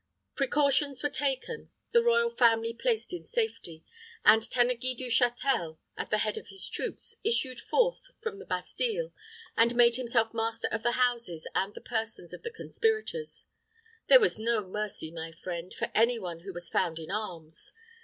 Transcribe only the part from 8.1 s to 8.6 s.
from the